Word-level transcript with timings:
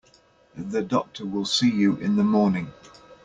The 0.55 0.81
doctor 0.81 1.27
will 1.27 1.45
see 1.45 1.69
you 1.69 1.95
in 1.97 2.15
the 2.15 2.23
morning. 2.23 2.73